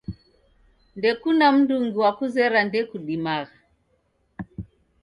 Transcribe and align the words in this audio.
Ndekuna 0.97 1.45
mndungi 1.55 1.95
wakuzera 2.03 2.59
ndekudimagha 2.67 3.57